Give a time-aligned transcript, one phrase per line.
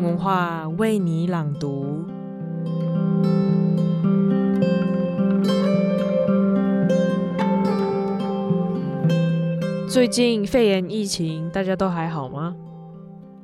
[0.00, 2.04] 文化为你朗读。
[9.88, 12.56] 最近肺炎疫情，大家都还好吗？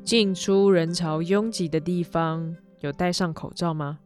[0.02, 3.98] 进出人潮拥挤的地方，有戴上口罩吗？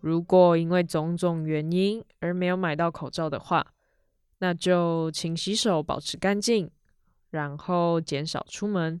[0.00, 3.66] 如果因为种种原因而没有买到口罩的话，
[4.38, 6.70] 那就请洗手，保持干净，
[7.30, 9.00] 然后减少出门，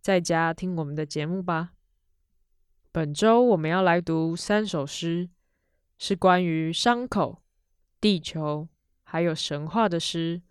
[0.00, 1.72] 在家听我们的节目吧。
[2.94, 5.30] 本周我们要来读三首诗，
[5.96, 7.38] 是关于伤口、
[7.98, 8.68] 地球
[9.02, 10.42] 还有神话的诗。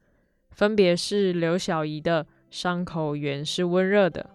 [0.50, 4.28] 分别是刘晓怡的《伤口原是温热的》，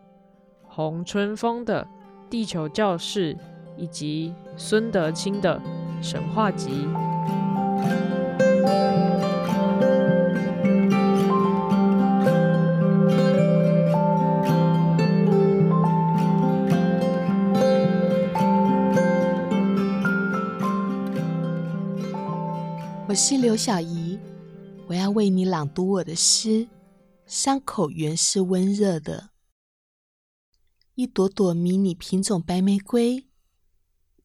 [0.69, 1.85] 洪春风的
[2.29, 3.35] 《地球教室》，
[3.77, 5.61] 以及孙德清的
[6.01, 6.87] 《神话集》。
[23.17, 24.19] 我是刘晓怡。
[24.89, 26.69] 我要为你朗读我的诗，
[27.25, 29.31] 伤口原是温热的。
[30.97, 33.27] 一朵朵迷你品种白玫瑰，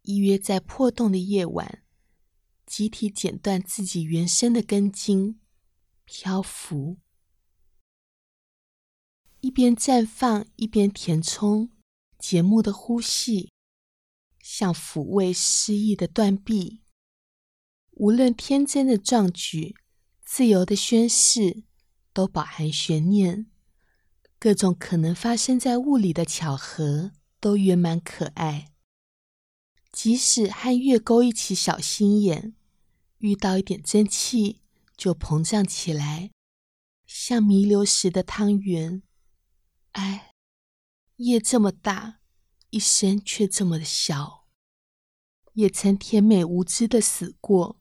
[0.01, 1.85] 依约在破洞的夜晚，
[2.65, 5.39] 集体剪断自己原生的根茎，
[6.03, 6.97] 漂浮。
[9.39, 11.69] 一边绽放，一边填充，
[12.19, 13.53] 节目的呼吸，
[14.41, 16.80] 像抚慰失意的断臂。
[18.01, 19.75] 无论天真的壮举。
[20.25, 21.65] 自由的宣誓
[22.13, 23.45] 都饱含悬念，
[24.39, 28.71] 各种可能发生在雾里的巧合都圆满可爱。
[29.91, 32.55] 即使和月沟一起小心眼，
[33.17, 34.61] 遇到一点蒸汽
[34.95, 36.31] 就膨胀起来，
[37.05, 39.03] 像弥留时的汤圆。
[39.91, 40.31] 哎，
[41.17, 42.21] 夜这么大，
[42.69, 44.47] 一生却这么的小。
[45.53, 47.80] 也曾甜美无知的死过。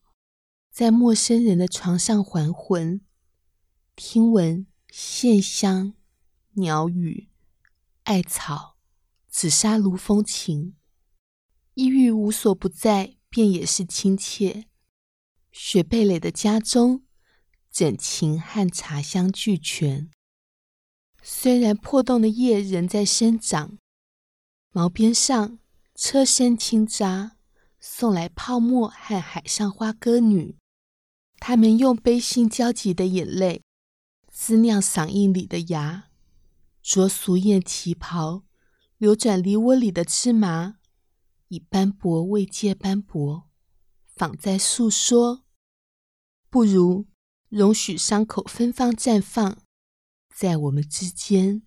[0.80, 3.02] 在陌生人的床上还魂，
[3.94, 5.92] 听闻线香、
[6.52, 7.28] 鸟语、
[8.04, 8.78] 艾草、
[9.28, 10.74] 紫砂炉风情，
[11.74, 14.69] 一遇无所不在，便也是亲切。
[15.52, 17.02] 雪蓓蕾的家中，
[17.70, 20.10] 整琴和茶香俱全。
[21.22, 23.76] 虽然破洞的叶仍在生长，
[24.72, 25.58] 毛边上
[25.94, 27.36] 车身轻扎，
[27.78, 30.56] 送来泡沫和海上花歌女。
[31.40, 33.62] 他们用悲心交集的眼泪，
[34.30, 36.10] 滋酿嗓音里的芽，
[36.82, 38.44] 着俗艳旗袍，
[38.98, 40.76] 流转梨涡里的芝麻，
[41.48, 43.48] 以斑驳慰藉斑驳，
[44.04, 45.44] 仿在诉说。
[46.50, 47.06] 不如
[47.48, 49.58] 容许伤口芬芳绽放，
[50.34, 51.62] 在我们之间，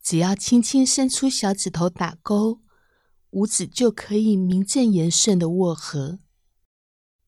[0.00, 2.60] 只要轻轻伸出小指头打勾，
[3.30, 6.20] 五指就可以名正言顺的握合。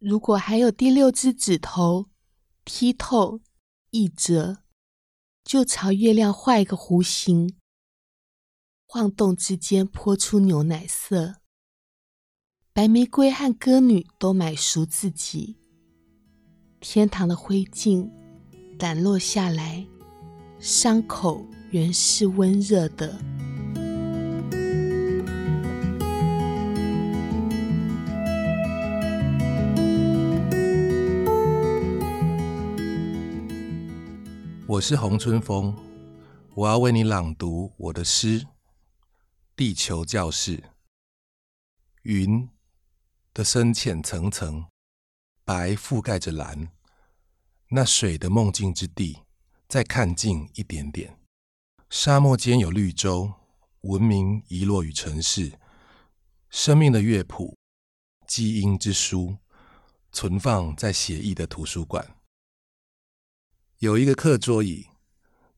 [0.05, 2.11] 如果还有第六只指头，
[2.67, 3.41] 剔透、
[3.89, 4.59] 一折，
[5.43, 7.57] 就朝月亮画一个弧形，
[8.87, 11.37] 晃动之间泼出牛奶色。
[12.75, 15.57] 白玫瑰和歌女都买熟自己，
[16.81, 18.11] 天堂的灰烬
[18.79, 19.87] 掸落下来，
[20.59, 23.19] 伤口原是温热的。
[34.75, 35.73] 我是洪春峰，
[36.57, 38.41] 我要为你朗读我的诗
[39.55, 40.57] 《地球教室》。
[42.03, 42.49] 云
[43.33, 44.65] 的深浅层层，
[45.45, 46.73] 白覆盖着蓝，
[47.69, 49.21] 那水的梦境之地，
[49.69, 51.21] 再看近一点点，
[51.89, 53.33] 沙漠间有绿洲，
[53.83, 55.53] 文明遗落于城市，
[56.51, 57.57] 生命的乐谱，
[58.27, 59.37] 基因之书，
[60.11, 62.17] 存放在写意的图书馆。
[63.85, 64.87] 有一个课桌椅，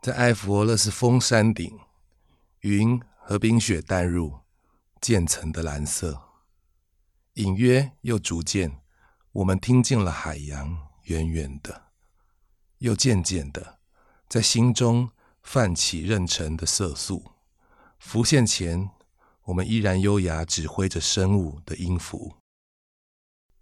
[0.02, 1.78] 在艾佛勒斯峰山顶，
[2.62, 4.40] 云和冰雪淡入
[5.00, 6.20] 渐层的蓝色，
[7.34, 8.80] 隐约又逐渐，
[9.30, 11.92] 我们听见了海洋远远的，
[12.78, 13.78] 又渐渐的，
[14.28, 15.08] 在心中
[15.40, 17.30] 泛起妊娠的色素，
[18.00, 18.90] 浮现前，
[19.44, 22.34] 我们依然优雅指挥着生物的音符。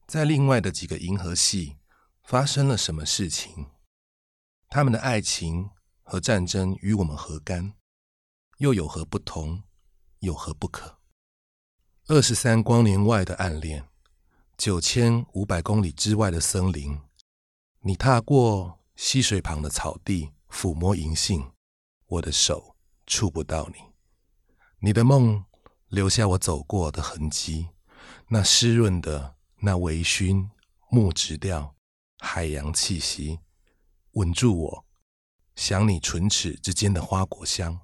[0.06, 1.76] 在另外的几个银河系，
[2.22, 3.66] 发生了什么事情？
[4.74, 5.70] 他们的爱情
[6.02, 7.74] 和战争与我们何干？
[8.58, 9.62] 又有何不同？
[10.18, 10.98] 有何不可？
[12.08, 13.88] 二十三光年外的暗恋，
[14.58, 17.00] 九千五百公里之外的森林，
[17.82, 21.52] 你踏过溪水旁的草地，抚摸银杏，
[22.06, 22.74] 我的手
[23.06, 23.76] 触不到你。
[24.80, 25.44] 你的梦
[25.86, 27.68] 留下我走过的痕迹。
[28.26, 30.48] 那湿润的，那微醺
[30.90, 31.76] 木质调，
[32.18, 33.38] 海洋气息，
[34.14, 34.86] 稳住我。
[35.54, 37.80] 想你唇齿之间的花果香，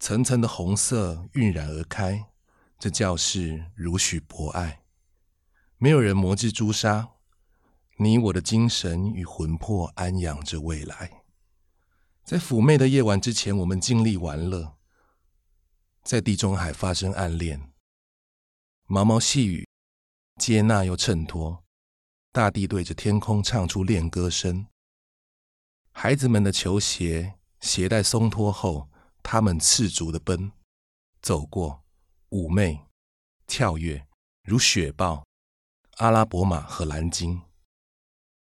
[0.00, 2.26] 层层的红色晕染而开。
[2.78, 4.82] 这教室如许博爱，
[5.78, 7.10] 没有人磨制朱砂。
[7.98, 11.22] 你我的精神与魂魄安养着未来。
[12.24, 14.76] 在妩媚的夜晚之前，我们尽力玩乐，
[16.02, 17.72] 在地中海发生暗恋。
[18.84, 19.66] 毛毛细雨，
[20.38, 21.64] 接纳又衬托，
[22.32, 24.66] 大地对着天空唱出恋歌声。
[25.98, 28.90] 孩子们的球鞋鞋带松脱后，
[29.22, 30.52] 他们赤足的奔，
[31.22, 31.82] 走过，
[32.28, 32.82] 妩媚，
[33.46, 34.06] 跳跃，
[34.42, 35.24] 如雪豹、
[35.96, 37.40] 阿拉伯马和蓝鲸。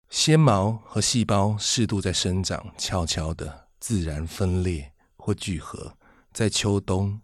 [0.08, 5.98] 纤毛和细胞适度在生长，悄悄的自然分裂或聚合。
[6.32, 7.20] 在秋冬，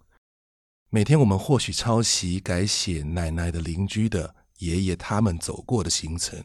[0.91, 6.45] 每天我们或许抄袭改写奶奶的邻居的爷爷他们走过的行程，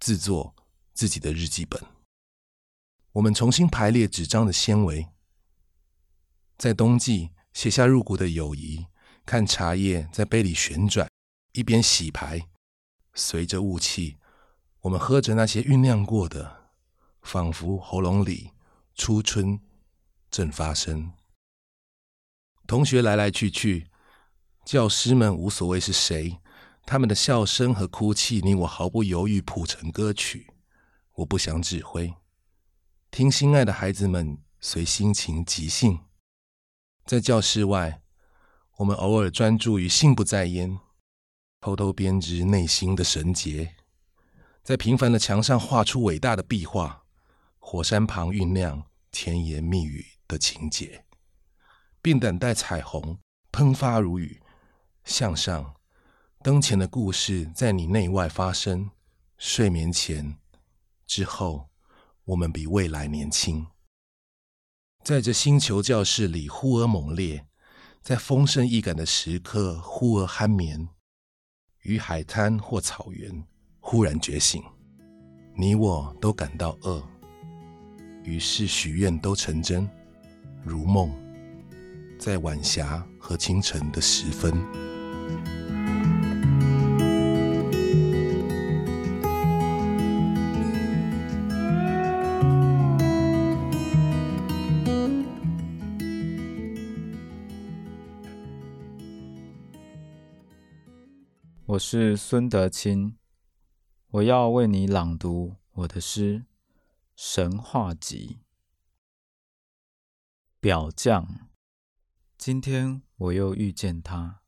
[0.00, 0.56] 制作
[0.92, 1.80] 自己的日记本。
[3.12, 5.08] 我们重新排列纸张的纤维，
[6.56, 8.86] 在冬季写下入骨的友谊。
[9.24, 11.08] 看茶叶在杯里旋转，
[11.52, 12.48] 一边洗牌，
[13.14, 14.18] 随着雾气，
[14.80, 16.70] 我们喝着那些酝酿过的，
[17.22, 18.50] 仿佛喉咙里
[18.96, 19.60] 初春
[20.28, 21.12] 正发生。
[22.66, 23.86] 同学来来去去，
[24.64, 26.40] 教师们无所谓是谁，
[26.84, 30.48] 他们的笑声和哭泣，你我毫不犹豫谱成歌曲。
[31.14, 32.12] 我不想指挥。
[33.12, 36.00] 听心爱的孩子们随心情即兴，
[37.04, 38.00] 在教室外，
[38.78, 40.80] 我们偶尔专注于心不在焉，
[41.60, 43.76] 偷偷编织内心的绳结，
[44.62, 47.04] 在平凡的墙上画出伟大的壁画，
[47.58, 51.04] 火山旁酝酿甜言蜜语的情节，
[52.00, 53.18] 并等待彩虹
[53.50, 54.40] 喷发如雨。
[55.04, 55.74] 向上，
[56.42, 58.90] 灯前的故事在你内外发生。
[59.36, 60.38] 睡眠前，
[61.06, 61.71] 之后。
[62.26, 63.66] 我们比未来年轻，
[65.02, 67.46] 在这星球教室里忽而猛烈，
[68.00, 70.88] 在丰盛易感的时刻忽而酣眠，
[71.80, 73.44] 于海滩或草原
[73.80, 74.62] 忽然觉醒，
[75.56, 77.02] 你我都感到饿，
[78.22, 79.90] 于是许愿都成真，
[80.62, 81.10] 如梦，
[82.20, 84.54] 在晚霞和清晨的时分。
[101.72, 103.16] 我是孙德清，
[104.08, 106.40] 我要为你朗读我的诗
[107.16, 108.40] 《神话集》。
[110.60, 111.48] 表匠，
[112.36, 114.42] 今天我又遇见他，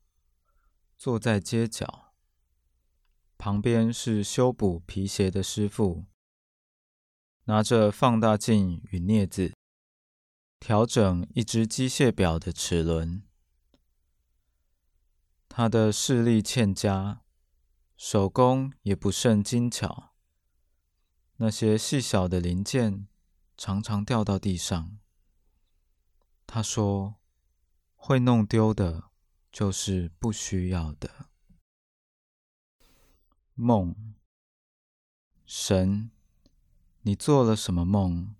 [0.97, 2.13] 坐在街角，
[3.39, 6.05] 旁边是修补皮鞋的师傅，
[7.45, 9.51] 拿着放大镜与镊子，
[10.59, 13.23] 调整一只机械表的齿轮。
[15.57, 17.21] 他的视力欠佳，
[17.95, 20.13] 手工也不甚精巧。
[21.37, 23.07] 那些细小的零件
[23.55, 24.97] 常常掉到地上。
[26.45, 27.15] 他说
[27.95, 29.05] ：“会弄丢的，
[29.49, 31.29] 就是不需要的。”
[33.55, 33.95] 梦，
[35.45, 36.11] 神，
[37.03, 38.35] 你做了什么梦？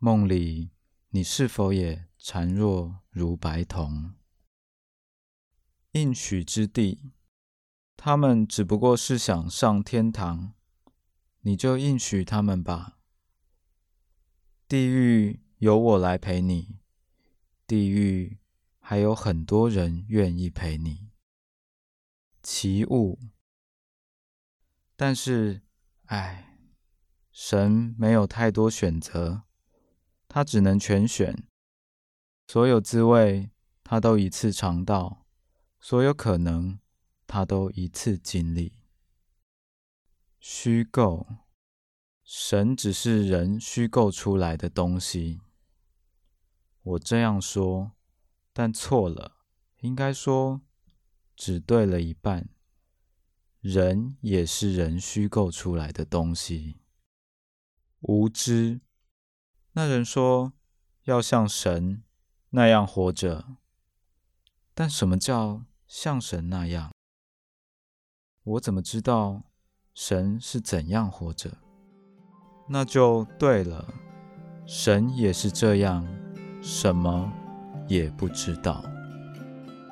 [0.00, 0.72] 梦里
[1.10, 4.16] 你是否也孱弱如白铜？
[5.92, 7.10] 应许之地，
[7.96, 10.54] 他们只不过是想上天堂，
[11.40, 13.00] 你就应许他们吧。
[14.68, 16.78] 地狱由我来陪你，
[17.66, 18.38] 地狱
[18.78, 21.10] 还有很多人愿意陪你。
[22.40, 23.18] 奇物，
[24.94, 25.62] 但是，
[26.04, 26.56] 唉，
[27.32, 29.42] 神没有太多选择，
[30.28, 31.48] 他只能全选，
[32.46, 33.50] 所有滋味
[33.82, 35.19] 他都一次尝到。
[35.82, 36.78] 所有可能，
[37.26, 38.74] 他都一次经历。
[40.38, 41.26] 虚构，
[42.22, 45.40] 神只是人虚构出来的东西。
[46.82, 47.92] 我这样说，
[48.52, 49.38] 但错了。
[49.78, 50.60] 应该说，
[51.34, 52.50] 只对了一半。
[53.60, 56.82] 人也是人虚构出来的东西。
[58.00, 58.82] 无知，
[59.72, 60.52] 那人说
[61.04, 62.02] 要像神
[62.50, 63.56] 那样活着，
[64.74, 65.64] 但什么叫？
[65.90, 66.92] 像神那样，
[68.44, 69.42] 我怎么知道
[69.92, 71.50] 神是怎样活着？
[72.68, 73.92] 那就对了，
[74.64, 76.06] 神也是这样，
[76.62, 77.32] 什么
[77.88, 78.84] 也不知道。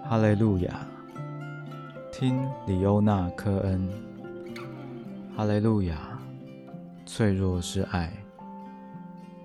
[0.05, 0.87] 哈利路亚，
[2.13, 3.91] 听李欧娜·科恩。
[5.37, 6.17] 哈利路亚，
[7.07, 8.17] 脆弱是爱。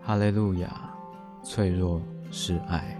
[0.03, 0.95] 哈利路亚，
[1.43, 2.95] 脆弱是爱。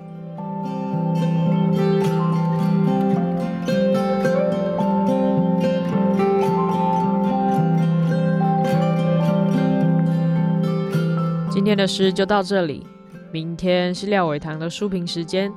[11.74, 12.86] 今天的诗就到这里，
[13.32, 15.52] 明天是廖伟棠的书评时间，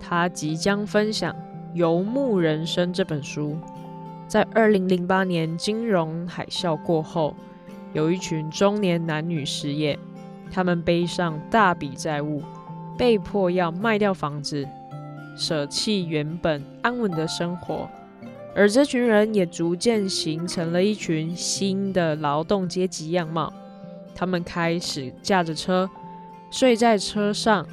[0.00, 1.32] 他即将分享。
[1.74, 3.56] 《游牧人生》这本书，
[4.26, 7.36] 在二零零八年金融海啸过后，
[7.92, 9.96] 有一群中年男女失业，
[10.50, 12.42] 他们背上大笔债务，
[12.98, 14.66] 被迫要卖掉房子，
[15.36, 17.88] 舍弃原本安稳的生活，
[18.56, 23.52] 而这群人也逐渐形成了一群新的劳动阶级样貌。
[24.14, 25.88] 他们开始驾着车，
[26.50, 27.66] 睡在车上，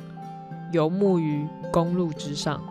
[0.72, 2.62] 游牧于公路之上。